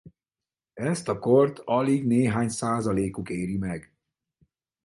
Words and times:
Ezt 0.79 1.07
a 1.07 1.19
kort 1.19 1.59
alig 1.59 2.05
néhány 2.05 2.49
százalékuk 2.49 3.29
éri 3.29 3.57
meg. 3.57 3.93